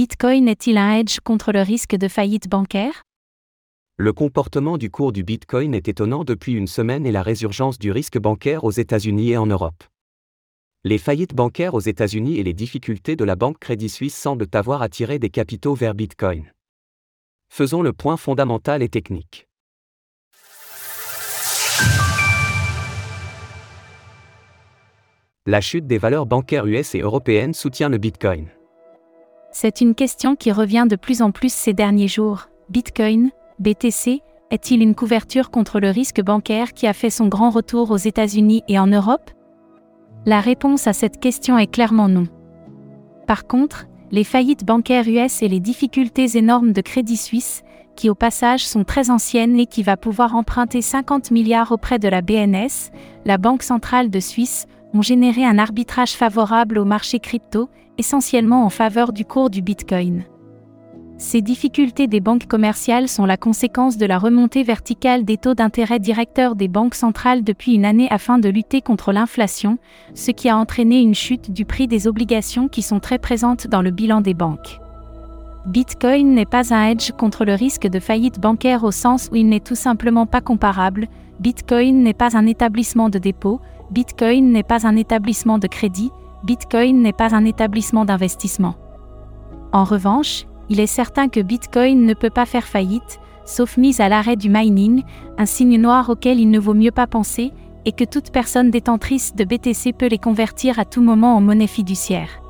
[0.00, 3.02] Bitcoin est-il un hedge contre le risque de faillite bancaire?
[3.98, 7.92] Le comportement du cours du Bitcoin est étonnant depuis une semaine et la résurgence du
[7.92, 9.84] risque bancaire aux États-Unis et en Europe.
[10.84, 14.80] Les faillites bancaires aux États-Unis et les difficultés de la banque Crédit Suisse semblent avoir
[14.80, 16.50] attiré des capitaux vers Bitcoin.
[17.50, 19.48] Faisons le point fondamental et technique.
[25.44, 28.48] La chute des valeurs bancaires US et européennes soutient le Bitcoin.
[29.52, 32.48] C'est une question qui revient de plus en plus ces derniers jours.
[32.68, 37.90] Bitcoin, BTC, est-il une couverture contre le risque bancaire qui a fait son grand retour
[37.90, 39.30] aux États-Unis et en Europe?
[40.24, 42.28] La réponse à cette question est clairement non.
[43.26, 47.62] Par contre, les faillites bancaires US et les difficultés énormes de Crédit Suisse,
[47.96, 52.08] qui au passage sont très anciennes et qui va pouvoir emprunter 50 milliards auprès de
[52.08, 52.92] la BNS,
[53.24, 58.70] la Banque centrale de Suisse, ont généré un arbitrage favorable au marché crypto, essentiellement en
[58.70, 60.24] faveur du cours du Bitcoin.
[61.18, 65.98] Ces difficultés des banques commerciales sont la conséquence de la remontée verticale des taux d'intérêt
[65.98, 69.76] directeurs des banques centrales depuis une année afin de lutter contre l'inflation,
[70.14, 73.82] ce qui a entraîné une chute du prix des obligations qui sont très présentes dans
[73.82, 74.80] le bilan des banques.
[75.66, 79.48] Bitcoin n'est pas un hedge contre le risque de faillite bancaire au sens où il
[79.48, 81.06] n'est tout simplement pas comparable,
[81.38, 86.10] Bitcoin n'est pas un établissement de dépôt, Bitcoin n'est pas un établissement de crédit,
[86.44, 88.74] Bitcoin n'est pas un établissement d'investissement.
[89.72, 94.08] En revanche, il est certain que Bitcoin ne peut pas faire faillite, sauf mise à
[94.08, 95.02] l'arrêt du mining,
[95.36, 97.52] un signe noir auquel il ne vaut mieux pas penser,
[97.84, 101.66] et que toute personne détentrice de BTC peut les convertir à tout moment en monnaie
[101.66, 102.40] fiduciaire.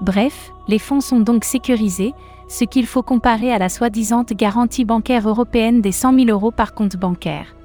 [0.00, 2.12] Bref, les fonds sont donc sécurisés,
[2.48, 6.74] ce qu'il faut comparer à la soi-disante garantie bancaire européenne des 100 000 euros par
[6.74, 7.56] compte bancaire.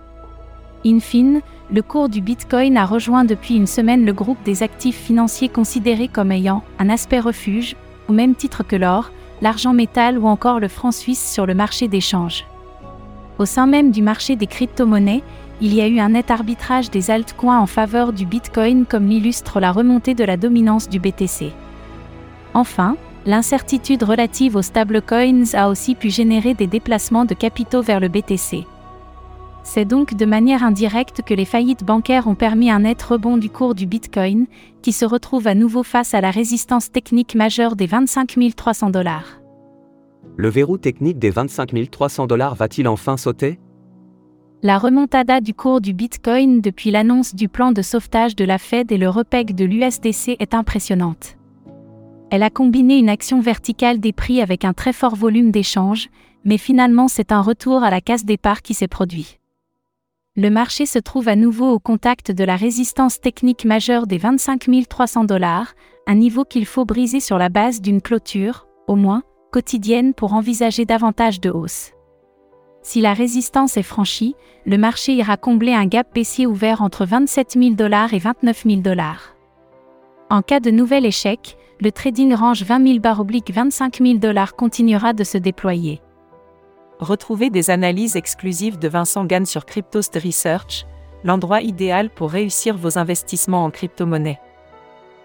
[0.86, 4.98] In fine, le cours du Bitcoin a rejoint depuis une semaine le groupe des actifs
[4.98, 7.76] financiers considérés comme ayant un aspect refuge,
[8.08, 11.88] au même titre que l'or, l'argent métal ou encore le franc suisse sur le marché
[11.88, 12.46] d'échange.
[13.38, 15.24] Au sein même du marché des crypto-monnaies,
[15.62, 19.60] il y a eu un net arbitrage des altcoins en faveur du Bitcoin comme l'illustre
[19.60, 21.54] la remontée de la dominance du BTC.
[22.54, 28.10] Enfin, l'incertitude relative aux stablecoins a aussi pu générer des déplacements de capitaux vers le
[28.10, 28.66] BTC.
[29.64, 33.50] C'est donc de manière indirecte que les faillites bancaires ont permis un net rebond du
[33.50, 34.48] cours du Bitcoin,
[34.82, 39.40] qui se retrouve à nouveau face à la résistance technique majeure des 25 300 dollars.
[40.36, 43.60] Le verrou technique des 25 300 dollars va-t-il enfin sauter?
[44.64, 48.92] La remontada du cours du Bitcoin depuis l'annonce du plan de sauvetage de la Fed
[48.92, 51.36] et le repeg de l'USDC est impressionnante.
[52.32, 56.10] Elle a combiné une action verticale des prix avec un très fort volume d'échanges,
[56.44, 59.38] mais finalement c'est un retour à la case départ qui s'est produit
[60.38, 64.66] le marché se trouve à nouveau au contact de la résistance technique majeure des 25
[64.88, 65.74] 300 dollars,
[66.08, 70.86] un niveau qu'il faut briser sur la base d'une clôture, au moins, quotidienne pour envisager
[70.86, 71.92] davantage de hausse.
[72.82, 77.58] Si la résistance est franchie, le marché ira combler un gap baissier ouvert entre 27
[77.60, 79.36] 000 dollars et 29 000 dollars.
[80.30, 85.14] En cas de nouvel échec, le trading range 20 000 bar 25 000 dollars continuera
[85.14, 86.00] de se déployer.
[87.00, 90.86] Retrouvez des analyses exclusives de Vincent Gann sur Cryptost Research,
[91.24, 94.40] l'endroit idéal pour réussir vos investissements en crypto-monnaie.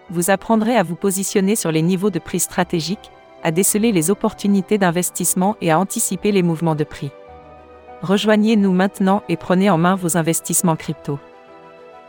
[0.09, 3.11] Vous apprendrez à vous positionner sur les niveaux de prix stratégiques,
[3.43, 7.11] à déceler les opportunités d'investissement et à anticiper les mouvements de prix.
[8.01, 11.19] Rejoignez-nous maintenant et prenez en main vos investissements crypto.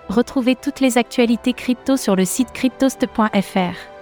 [0.08, 3.97] Retrouvez toutes les actualités crypto sur le site cryptost.fr.